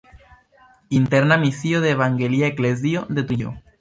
[0.99, 3.53] Interna misio de Evangelia eklezio de Turingio.